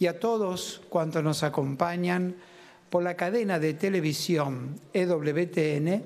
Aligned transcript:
y 0.00 0.06
a 0.06 0.18
todos 0.18 0.80
cuantos 0.88 1.22
nos 1.22 1.42
acompañan 1.42 2.34
por 2.88 3.02
la 3.02 3.16
cadena 3.16 3.58
de 3.58 3.74
televisión 3.74 4.80
EWTN 4.94 6.02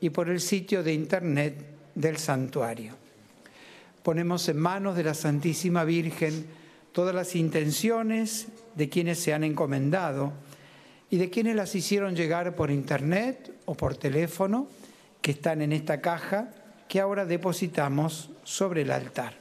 y 0.00 0.10
por 0.10 0.28
el 0.28 0.40
sitio 0.40 0.82
de 0.82 0.92
internet 0.92 1.54
del 1.94 2.16
santuario. 2.16 2.94
Ponemos 4.02 4.48
en 4.48 4.58
manos 4.58 4.96
de 4.96 5.04
la 5.04 5.14
Santísima 5.14 5.84
Virgen 5.84 6.44
todas 6.90 7.14
las 7.14 7.36
intenciones 7.36 8.48
de 8.74 8.88
quienes 8.88 9.20
se 9.20 9.32
han 9.32 9.44
encomendado 9.44 10.32
y 11.08 11.18
de 11.18 11.30
quienes 11.30 11.54
las 11.54 11.72
hicieron 11.76 12.16
llegar 12.16 12.56
por 12.56 12.72
internet 12.72 13.52
o 13.64 13.74
por 13.76 13.96
teléfono, 13.96 14.66
que 15.22 15.30
están 15.30 15.62
en 15.62 15.72
esta 15.72 16.00
caja 16.00 16.48
que 16.88 16.98
ahora 16.98 17.26
depositamos 17.26 18.30
sobre 18.42 18.82
el 18.82 18.90
altar. 18.90 19.34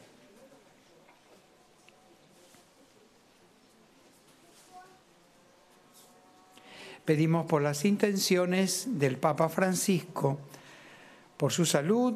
Pedimos 7.10 7.48
por 7.48 7.64
las 7.64 7.86
intenciones 7.86 9.00
del 9.00 9.18
Papa 9.18 9.50
Francisco, 9.50 10.38
por 11.38 11.52
su 11.52 11.66
salud, 11.66 12.14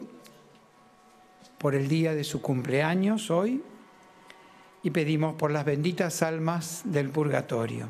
por 1.58 1.74
el 1.74 1.88
día 1.88 2.14
de 2.14 2.24
su 2.24 2.44
cumpleaños 2.44 3.32
hoy, 3.32 3.64
y 4.84 4.92
pedimos 4.92 5.34
por 5.34 5.50
las 5.50 5.66
benditas 5.66 6.22
almas 6.22 6.84
del 6.86 7.10
purgatorio. 7.10 7.88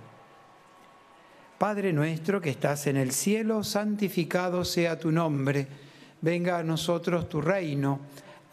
Padre 1.57 1.91
nuestro 1.91 2.39
que 2.39 2.51
estás 2.51 2.87
en 2.87 2.95
el 2.95 3.11
cielo, 3.11 3.65
santificado 3.65 4.63
sea 4.63 4.97
tu 4.97 5.11
nombre, 5.11 5.67
venga 6.21 6.57
a 6.57 6.63
nosotros 6.63 7.27
tu 7.27 7.41
reino, 7.41 7.99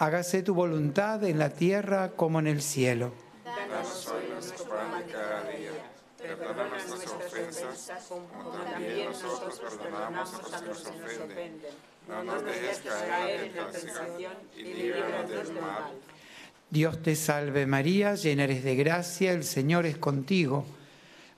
hágase 0.00 0.42
tu 0.42 0.54
voluntad 0.54 1.22
en 1.22 1.38
la 1.38 1.50
tierra 1.50 2.10
como 2.16 2.40
en 2.40 2.48
el 2.48 2.62
cielo. 2.62 3.12
Danos 3.44 4.08
hoy 4.08 4.28
nuestro 4.28 4.64
pan 4.64 4.90
Perdona 6.40 6.68
nuestras 6.68 7.12
ofensas, 7.12 8.06
como 8.08 8.26
también 8.64 9.10
nosotros 9.10 9.60
perdonamos 9.60 10.34
a 10.34 10.60
los 10.62 10.78
que 10.78 10.98
nos 10.98 11.18
ofenden. 11.18 11.52
No 12.08 12.24
nos 12.24 12.44
dejes 12.44 12.78
caer 12.78 13.44
en 13.44 13.56
la 13.56 13.70
tentación 13.70 14.32
y 14.56 14.64
líbranos 14.64 15.30
del 15.30 15.52
mal. 15.60 15.92
Dios 16.70 17.02
te 17.02 17.14
salve 17.14 17.66
María, 17.66 18.14
llena 18.14 18.44
eres 18.44 18.64
de 18.64 18.74
gracia, 18.74 19.32
el 19.32 19.44
Señor 19.44 19.84
es 19.84 19.98
contigo. 19.98 20.64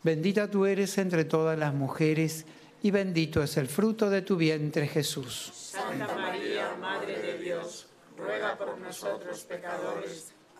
Bendita 0.04 0.48
tú 0.48 0.66
eres 0.66 0.96
entre 0.98 1.24
todas 1.24 1.58
las 1.58 1.74
mujeres 1.74 2.46
y 2.80 2.92
bendito 2.92 3.42
es 3.42 3.56
el 3.56 3.66
fruto 3.66 4.08
de 4.08 4.22
tu 4.22 4.36
vientre 4.36 4.86
Jesús. 4.86 5.50
Santa 5.52 6.14
María, 6.14 6.76
Madre 6.80 7.18
de 7.18 7.38
Dios, 7.38 7.88
ruega 8.16 8.56
por 8.56 8.78
nosotros 8.78 9.40
pecadores 9.40 10.31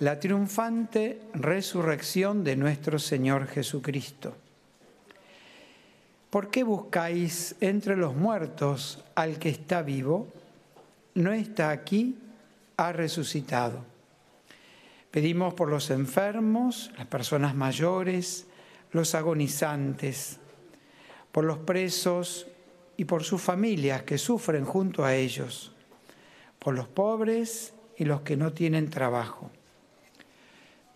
la 0.00 0.18
triunfante 0.18 1.20
resurrección 1.34 2.42
de 2.42 2.56
nuestro 2.56 2.98
Señor 2.98 3.46
Jesucristo. 3.46 4.34
¿Por 6.30 6.50
qué 6.50 6.62
buscáis 6.62 7.54
entre 7.60 7.96
los 7.96 8.16
muertos 8.16 9.04
al 9.14 9.38
que 9.38 9.50
está 9.50 9.82
vivo? 9.82 10.26
No 11.14 11.32
está 11.34 11.68
aquí, 11.68 12.16
ha 12.78 12.92
resucitado. 12.92 13.84
Pedimos 15.10 15.52
por 15.52 15.68
los 15.68 15.90
enfermos, 15.90 16.90
las 16.96 17.06
personas 17.06 17.54
mayores, 17.54 18.46
los 18.92 19.14
agonizantes, 19.14 20.38
por 21.30 21.44
los 21.44 21.58
presos 21.58 22.46
y 22.96 23.04
por 23.04 23.22
sus 23.22 23.42
familias 23.42 24.04
que 24.04 24.16
sufren 24.16 24.64
junto 24.64 25.04
a 25.04 25.14
ellos, 25.14 25.72
por 26.58 26.74
los 26.74 26.88
pobres 26.88 27.74
y 27.98 28.06
los 28.06 28.22
que 28.22 28.38
no 28.38 28.54
tienen 28.54 28.88
trabajo 28.88 29.50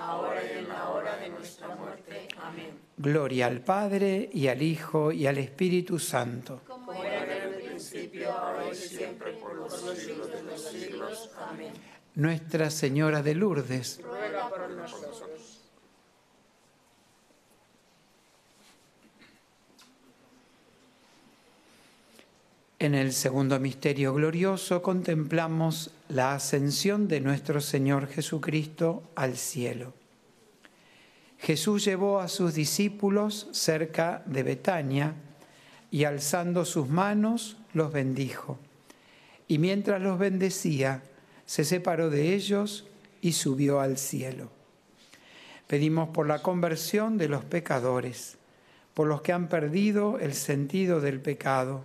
ahora 0.00 0.42
y 0.44 0.58
en 0.58 0.68
la 0.68 0.88
hora 0.88 1.16
de 1.16 1.28
nuestra 1.28 1.68
muerte. 1.74 2.28
Amén. 2.42 2.78
Gloria 2.96 3.46
al 3.46 3.60
Padre, 3.60 4.28
y 4.32 4.48
al 4.48 4.62
Hijo, 4.62 5.12
y 5.12 5.26
al 5.26 5.38
Espíritu 5.38 5.98
Santo. 5.98 6.62
Como 6.66 6.92
era 6.92 7.36
en 7.36 7.54
el 7.54 7.62
principio, 7.62 8.30
ahora 8.32 8.70
y 8.70 8.74
siempre, 8.74 9.32
por 9.34 9.54
los 9.54 9.72
siglos 9.72 10.30
de 10.30 10.42
los 10.42 10.62
siglos. 10.62 11.30
Amén. 11.48 11.72
Nuestra 12.14 12.70
Señora 12.70 13.22
de 13.22 13.34
Lourdes, 13.34 14.00
Ruega 14.02 14.48
por 14.48 14.68
nosotros. 14.70 15.60
En 22.80 22.94
el 22.94 23.12
segundo 23.12 23.60
misterio 23.60 24.14
glorioso 24.14 24.80
contemplamos 24.80 25.90
la 26.10 26.34
ascensión 26.34 27.06
de 27.06 27.20
nuestro 27.20 27.60
Señor 27.60 28.08
Jesucristo 28.08 29.04
al 29.14 29.36
cielo. 29.36 29.94
Jesús 31.38 31.84
llevó 31.84 32.20
a 32.20 32.28
sus 32.28 32.54
discípulos 32.54 33.48
cerca 33.52 34.22
de 34.26 34.42
Betania 34.42 35.14
y 35.90 36.04
alzando 36.04 36.64
sus 36.64 36.88
manos 36.88 37.56
los 37.72 37.92
bendijo. 37.92 38.58
Y 39.46 39.58
mientras 39.58 40.02
los 40.02 40.18
bendecía, 40.18 41.02
se 41.46 41.64
separó 41.64 42.10
de 42.10 42.34
ellos 42.34 42.86
y 43.22 43.32
subió 43.32 43.80
al 43.80 43.96
cielo. 43.96 44.50
Pedimos 45.66 46.08
por 46.08 46.26
la 46.26 46.42
conversión 46.42 47.18
de 47.18 47.28
los 47.28 47.44
pecadores, 47.44 48.36
por 48.94 49.06
los 49.06 49.22
que 49.22 49.32
han 49.32 49.48
perdido 49.48 50.18
el 50.18 50.34
sentido 50.34 51.00
del 51.00 51.20
pecado 51.20 51.84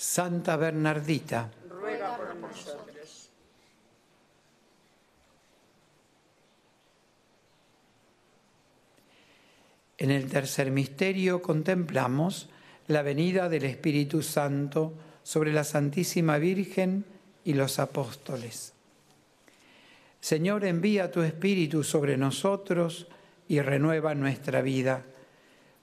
Santa 0.00 0.56
Bernardita, 0.56 1.50
Ruega 1.68 2.16
por 2.16 2.36
nosotros. 2.36 3.30
en 9.98 10.12
el 10.12 10.30
tercer 10.30 10.70
misterio 10.70 11.42
contemplamos 11.42 12.48
la 12.86 13.02
venida 13.02 13.48
del 13.48 13.64
Espíritu 13.64 14.22
Santo 14.22 14.92
sobre 15.24 15.52
la 15.52 15.64
Santísima 15.64 16.38
Virgen 16.38 17.04
y 17.44 17.54
los 17.54 17.80
apóstoles. 17.80 18.74
Señor, 20.20 20.64
envía 20.64 21.10
tu 21.10 21.22
Espíritu 21.22 21.82
sobre 21.82 22.16
nosotros 22.16 23.08
y 23.48 23.60
renueva 23.60 24.14
nuestra 24.14 24.62
vida, 24.62 25.02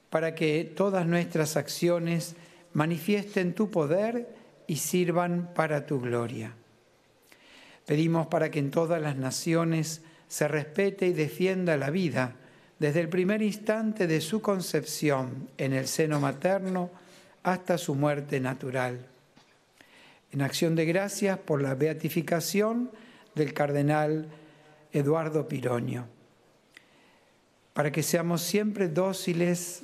para 0.10 0.36
que 0.36 0.64
todas 0.64 1.06
nuestras 1.06 1.58
acciones 1.58 2.38
manifiesten 2.76 3.54
tu 3.54 3.72
poder 3.72 4.36
y 4.68 4.76
sirvan 4.76 5.54
para 5.56 5.86
tu 5.86 6.02
gloria. 6.02 6.54
Pedimos 7.86 8.28
para 8.28 8.52
que 8.52 8.60
en 8.60 8.70
todas 8.70 9.02
las 9.02 9.16
naciones 9.16 10.02
se 10.28 10.48
respete 10.48 11.08
y 11.08 11.14
defienda 11.14 11.78
la 11.78 11.90
vida 11.90 12.36
desde 12.78 13.00
el 13.00 13.08
primer 13.08 13.42
instante 13.42 14.08
de 14.08 14.20
su 14.20 14.42
concepción 14.42 15.48
en 15.58 15.72
el 15.72 15.88
seno 15.88 16.20
materno 16.20 16.92
hasta 17.44 17.78
su 17.78 17.96
muerte 17.96 18.42
natural. 18.42 19.08
En 20.34 20.42
acción 20.42 20.76
de 20.76 20.86
gracias 20.86 21.40
por 21.40 21.62
la 21.62 21.76
beatificación 21.76 22.92
del 23.36 23.54
cardenal 23.54 24.28
Eduardo 24.92 25.48
Piroño, 25.48 26.08
para 27.74 27.92
que 27.92 28.04
seamos 28.04 28.42
siempre 28.42 28.90
dóciles 28.90 29.84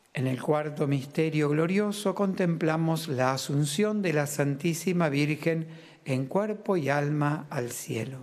En 0.13 0.27
el 0.27 0.41
cuarto 0.41 0.87
misterio 0.87 1.47
glorioso 1.49 2.13
contemplamos 2.13 3.07
la 3.07 3.31
asunción 3.31 4.01
de 4.01 4.11
la 4.11 4.27
Santísima 4.27 5.07
Virgen 5.07 5.67
en 6.03 6.25
cuerpo 6.25 6.75
y 6.75 6.89
alma 6.89 7.45
al 7.49 7.71
cielo. 7.71 8.17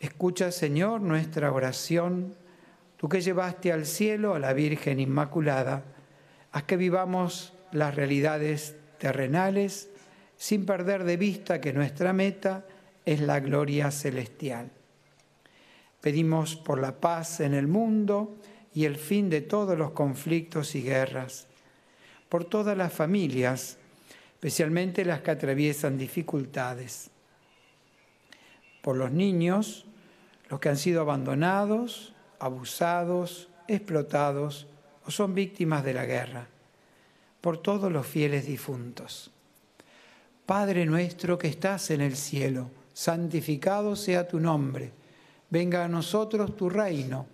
Escucha, 0.00 0.50
Señor, 0.50 1.00
nuestra 1.00 1.52
oración, 1.52 2.34
tú 2.96 3.08
que 3.08 3.20
llevaste 3.20 3.72
al 3.72 3.86
cielo 3.86 4.34
a 4.34 4.40
la 4.40 4.52
Virgen 4.52 4.98
Inmaculada, 4.98 5.84
haz 6.50 6.64
que 6.64 6.76
vivamos 6.76 7.52
las 7.70 7.94
realidades 7.94 8.76
terrenales 8.98 9.88
sin 10.36 10.66
perder 10.66 11.04
de 11.04 11.16
vista 11.16 11.60
que 11.60 11.72
nuestra 11.72 12.12
meta 12.12 12.66
es 13.04 13.20
la 13.20 13.38
gloria 13.38 13.92
celestial. 13.92 14.70
Pedimos 16.00 16.56
por 16.56 16.80
la 16.80 17.00
paz 17.00 17.38
en 17.40 17.54
el 17.54 17.68
mundo 17.68 18.36
y 18.74 18.84
el 18.86 18.96
fin 18.96 19.30
de 19.30 19.40
todos 19.40 19.78
los 19.78 19.92
conflictos 19.92 20.74
y 20.74 20.82
guerras, 20.82 21.46
por 22.28 22.44
todas 22.44 22.76
las 22.76 22.92
familias, 22.92 23.78
especialmente 24.34 25.04
las 25.04 25.20
que 25.20 25.30
atraviesan 25.30 25.96
dificultades, 25.96 27.10
por 28.82 28.96
los 28.96 29.12
niños, 29.12 29.86
los 30.50 30.58
que 30.58 30.68
han 30.68 30.76
sido 30.76 31.00
abandonados, 31.00 32.12
abusados, 32.40 33.48
explotados 33.68 34.66
o 35.06 35.10
son 35.10 35.34
víctimas 35.34 35.84
de 35.84 35.94
la 35.94 36.04
guerra, 36.04 36.48
por 37.40 37.58
todos 37.58 37.92
los 37.92 38.06
fieles 38.06 38.44
difuntos. 38.44 39.30
Padre 40.44 40.84
nuestro 40.84 41.38
que 41.38 41.48
estás 41.48 41.90
en 41.90 42.00
el 42.00 42.16
cielo, 42.16 42.70
santificado 42.92 43.94
sea 43.94 44.26
tu 44.26 44.40
nombre, 44.40 44.90
venga 45.48 45.84
a 45.84 45.88
nosotros 45.88 46.56
tu 46.56 46.68
reino 46.68 47.33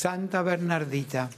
Santa 0.00 0.40
Bernardita, 0.40 1.28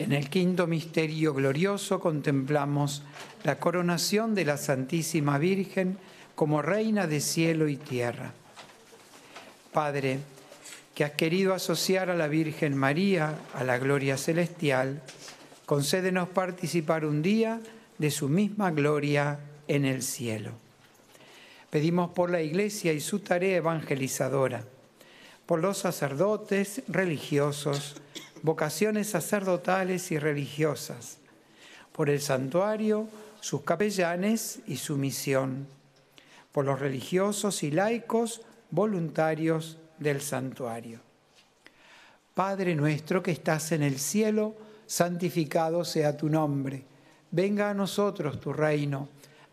en 0.00 0.12
el 0.12 0.28
quinto 0.28 0.66
misterio 0.66 1.32
glorioso 1.34 2.00
contemplamos 2.00 3.04
la 3.44 3.60
coronación 3.60 4.34
de 4.34 4.44
la 4.44 4.56
Santísima 4.56 5.38
Virgen 5.38 5.98
como 6.34 6.62
Reina 6.62 7.06
de 7.06 7.20
cielo 7.20 7.68
y 7.68 7.76
tierra. 7.76 8.32
Padre, 9.72 10.18
que 10.96 11.04
has 11.04 11.12
querido 11.12 11.54
asociar 11.54 12.10
a 12.10 12.16
la 12.16 12.26
Virgen 12.26 12.76
María 12.76 13.38
a 13.54 13.62
la 13.62 13.78
gloria 13.78 14.16
celestial, 14.16 15.00
concédenos 15.64 16.28
participar 16.28 17.04
un 17.04 17.22
día 17.22 17.60
de 17.98 18.10
su 18.10 18.28
misma 18.28 18.72
gloria 18.72 19.38
en 19.68 19.84
el 19.84 20.02
cielo. 20.02 20.52
Pedimos 21.70 22.10
por 22.10 22.30
la 22.30 22.42
Iglesia 22.42 22.92
y 22.92 23.00
su 23.00 23.20
tarea 23.20 23.58
evangelizadora, 23.58 24.64
por 25.46 25.60
los 25.60 25.78
sacerdotes 25.78 26.82
religiosos, 26.88 27.96
vocaciones 28.42 29.10
sacerdotales 29.10 30.10
y 30.10 30.18
religiosas, 30.18 31.18
por 31.92 32.10
el 32.10 32.20
santuario, 32.20 33.08
sus 33.40 33.62
capellanes 33.62 34.60
y 34.66 34.76
su 34.76 34.96
misión, 34.96 35.66
por 36.52 36.64
los 36.64 36.80
religiosos 36.80 37.62
y 37.62 37.70
laicos 37.70 38.42
voluntarios 38.70 39.78
del 39.98 40.20
santuario. 40.20 41.00
Padre 42.34 42.74
nuestro 42.74 43.22
que 43.22 43.32
estás 43.32 43.72
en 43.72 43.82
el 43.82 43.98
cielo, 43.98 44.54
santificado 44.86 45.84
sea 45.84 46.16
tu 46.16 46.28
nombre. 46.28 46.84
Venga 47.30 47.70
a 47.70 47.74
nosotros 47.74 48.40
tu 48.40 48.52
reino. 48.52 49.08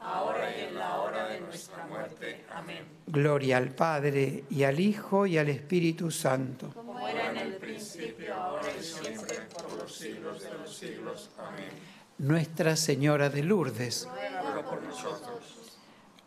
ahora 0.00 0.56
y 0.56 0.60
en 0.62 0.74
la 0.78 1.00
hora 1.00 1.28
de 1.28 1.40
nuestra 1.40 1.86
muerte. 1.86 2.44
Amén. 2.52 2.84
Gloria 3.06 3.56
al 3.58 3.70
Padre 3.70 4.44
y 4.50 4.62
al 4.64 4.80
Hijo 4.80 5.26
y 5.26 5.38
al 5.38 5.48
Espíritu 5.48 6.10
Santo. 6.10 6.70
Como 6.74 7.08
era 7.08 7.30
en 7.30 7.36
el 7.36 7.56
principio, 7.56 8.34
ahora 8.34 8.68
y 8.78 8.82
siempre, 8.82 9.36
por 9.52 9.72
los 9.78 9.94
siglos 9.94 10.42
de 10.42 10.54
los 10.54 10.74
siglos. 10.74 11.30
Amén. 11.38 11.70
Nuestra 12.18 12.76
Señora 12.76 13.28
de 13.28 13.42
Lourdes, 13.42 14.08
Ruega 14.10 14.62
por 14.62 14.82
nosotros. 14.82 15.78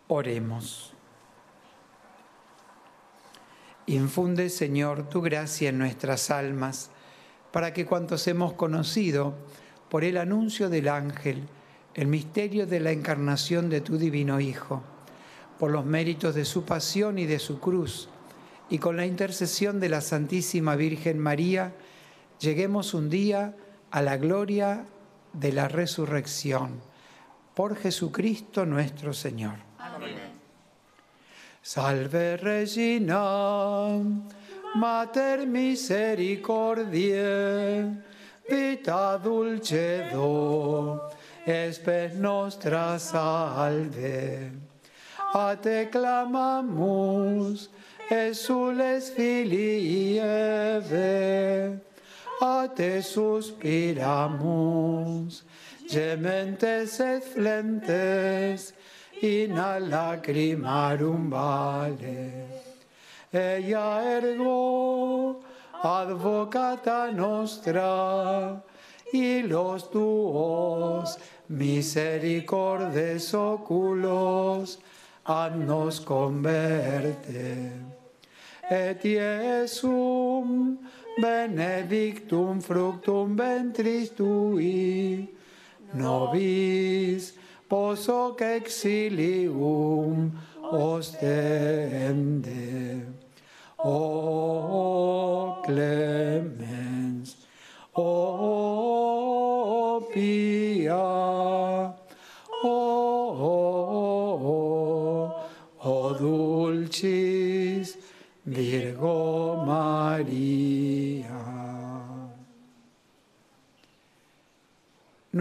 Oremos. 0.08 0.93
Infunde, 3.88 4.49
Señor, 4.49 5.08
tu 5.08 5.21
gracia 5.21 5.69
en 5.69 5.77
nuestras 5.77 6.30
almas, 6.30 6.89
para 7.53 7.71
que 7.71 7.86
cuantos 7.86 8.27
hemos 8.27 8.51
conocido 8.53 9.34
por 9.89 10.03
el 10.03 10.17
anuncio 10.17 10.69
del 10.69 10.89
ángel, 10.89 11.47
el 11.97 12.07
misterio 12.07 12.65
de 12.67 12.79
la 12.79 12.91
encarnación 12.91 13.69
de 13.69 13.81
tu 13.81 13.97
divino 13.97 14.39
Hijo, 14.39 14.81
por 15.60 15.71
los 15.71 15.83
méritos 15.83 16.36
de 16.36 16.45
su 16.45 16.63
pasión 16.63 17.17
y 17.17 17.25
de 17.25 17.39
su 17.39 17.60
cruz, 17.60 18.07
y 18.69 18.77
con 18.77 18.95
la 18.95 19.07
intercesión 19.07 19.79
de 19.79 19.89
la 19.89 20.01
Santísima 20.01 20.75
Virgen 20.75 21.17
María, 21.17 21.73
lleguemos 22.39 22.93
un 22.93 23.10
día 23.10 23.55
a 23.89 24.03
la 24.03 24.17
gloria 24.17 24.86
de 25.33 25.51
la 25.51 25.67
resurrección. 25.67 26.79
Por 27.55 27.75
Jesucristo 27.75 28.63
nuestro 28.65 29.13
Señor. 29.13 29.55
Amén. 29.79 30.38
Salve 31.63 32.38
Regina, 32.38 33.97
Mater 34.75 35.47
misericordiae, 35.47 38.03
vita 38.47 39.17
dulcedo, 39.17 41.07
espes 41.47 42.13
nostra 42.15 42.99
salve. 42.99 44.51
A 45.33 45.55
te 45.55 45.86
clamamus, 45.89 47.69
exules 48.10 49.10
filii 49.15 50.19
Eve, 50.19 51.79
a 52.41 52.67
te 52.75 53.01
suspiramus, 53.01 54.03
gementes 55.88 56.99
et 56.99 57.23
flentes, 57.23 58.73
in 59.21 59.57
a 59.57 59.79
lacrimarum 59.79 61.29
vale. 61.29 62.45
Ella 63.33 64.01
ergo, 64.03 65.41
advocata 65.83 67.12
nostra, 67.12 68.63
y 69.12 69.41
los 69.43 69.89
tuos 69.89 71.17
misericordes 71.49 73.33
oculos, 73.33 74.79
nos 75.65 75.99
converte. 75.99 77.71
Et 78.69 79.03
Iesum 79.05 80.77
benedictum 81.17 82.62
fructum 82.62 83.36
ventris 83.36 84.10
tui, 84.10 85.33
nobis 85.93 87.33
poso 87.67 88.36
que 88.36 88.57
exilium 88.57 90.31
ostende. 90.71 91.57
O 93.79 95.62
clemens, 95.65 96.07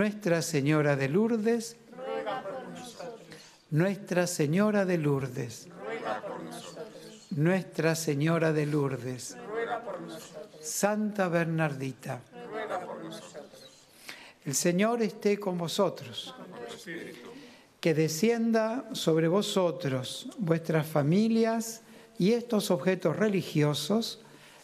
Nuestra 0.07 0.41
Señora 0.41 0.95
de 0.95 1.09
Lourdes, 1.09 1.77
Ruega 1.91 2.41
por 2.45 2.69
nosotros. 2.69 3.21
Nuestra 3.73 4.29
Señora 4.29 4.85
de 4.85 4.99
Lourdes, 4.99 5.67
Ruega 5.85 6.23
por 6.23 6.45
nosotros. 6.45 7.27
Nuestra 7.33 7.97
Señora 7.97 8.53
de 8.53 8.67
Lourdes, 8.67 9.37
Ruega 9.49 9.83
por 9.83 10.01
nosotros. 10.01 10.65
Santa 10.65 11.29
Bernardita, 11.29 12.23
Ruega 12.49 12.87
por 12.87 13.03
nosotros. 13.03 13.69
el 14.45 14.55
Señor 14.55 15.03
esté 15.03 15.41
con 15.41 15.59
vosotros. 15.59 16.33
Que 17.81 17.93
descienda 17.93 18.89
sobre 18.93 19.27
vosotros, 19.27 20.29
vuestras 20.39 20.87
familias 20.87 21.83
y 22.17 22.35
estos 22.35 22.71
objetos 22.71 23.17
religiosos, 23.17 24.21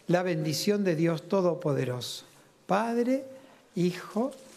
la 0.07 0.22
bendición 0.22 0.85
de 0.85 0.94
Dios 0.94 1.28
Todopoderoso, 1.28 2.26
Padre, 2.68 3.24
Hijo 3.74 4.31
y 4.31 4.52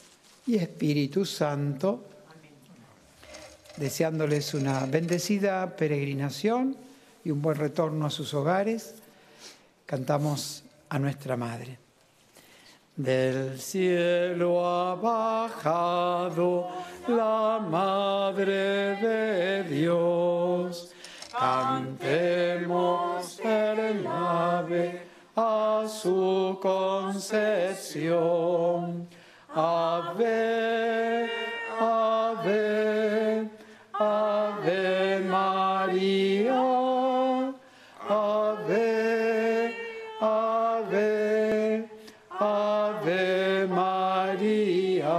Espíritu 0.53 1.25
Santo, 1.25 2.03
deseándoles 3.77 4.53
una 4.53 4.85
bendecida 4.85 5.75
peregrinación 5.75 6.77
y 7.23 7.31
un 7.31 7.41
buen 7.41 7.57
retorno 7.57 8.05
a 8.05 8.11
sus 8.11 8.35
hogares, 8.35 8.93
cantamos 9.87 10.63
a 10.89 10.99
nuestra 10.99 11.35
Madre. 11.35 11.79
Del 12.95 13.59
cielo 13.59 14.63
ha 14.65 14.95
bajado 14.95 16.69
la 17.07 17.59
Madre 17.59 18.95
de 19.01 19.63
Dios. 19.63 20.91
Cantemos 21.37 23.37
el 23.41 24.07
ave 24.07 25.01
a 25.35 25.85
su 25.89 26.57
concepción. 26.61 29.09
Ave, 29.57 31.29
ave, 31.79 33.49
ave 33.93 35.19
María. 35.21 36.61
Ave, 38.09 39.73
ave, 40.19 41.89
ave 42.37 43.67
María. 43.67 45.15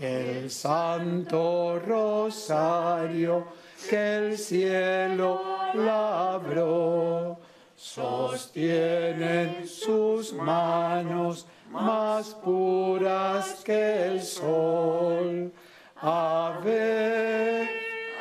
El 0.00 0.50
Santo 0.50 1.78
Rosario 1.86 3.46
que 3.88 4.16
el 4.16 4.36
cielo 4.38 5.40
labró, 5.74 7.38
sostienen 7.76 9.68
sus 9.68 10.32
manos 10.32 11.46
más 11.72 12.34
puras 12.34 13.62
que 13.64 14.06
el 14.06 14.22
sol. 14.22 15.52
Ave, 15.96 17.68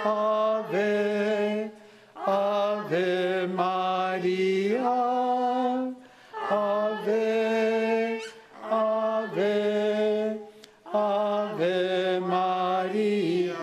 ave, 0.03 1.71
ave 2.15 3.47
María. 3.47 4.91
Ave, 6.49 8.21
ave, 8.69 10.39
ave 10.93 12.19
María. 12.19 13.55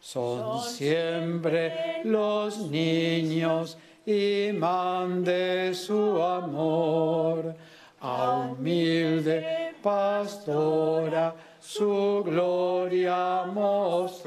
Son 0.00 0.62
siempre 0.62 2.00
los 2.04 2.58
niños 2.70 3.78
imán 4.06 5.24
de 5.24 5.72
su 5.74 6.20
amor. 6.22 7.09
Pastora 9.82 11.34
su 11.58 12.22
gloria 12.24 13.44
mostró. 13.46 14.19